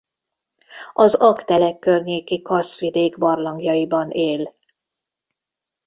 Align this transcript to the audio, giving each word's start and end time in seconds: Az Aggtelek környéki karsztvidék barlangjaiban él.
Az 0.93 1.15
Aggtelek 1.15 1.79
környéki 1.79 2.41
karsztvidék 2.41 3.17
barlangjaiban 3.17 4.09
él. 4.09 4.55